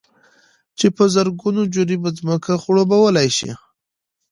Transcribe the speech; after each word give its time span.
چې 0.77 0.87
په 0.95 1.03
زرگونو 1.13 1.61
جرېبه 1.73 2.09
ځمكه 2.17 2.53
خړوبولى 2.63 3.27
شي، 3.37 3.51